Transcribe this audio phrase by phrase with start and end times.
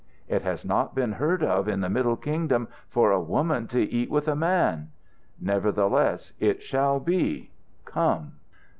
[0.27, 4.09] "It has not been heard of in the Middle Kingdom for a woman to eat
[4.09, 4.89] with a man."
[5.39, 7.51] "Nevertheless, it shall be.
[7.85, 8.31] Come!"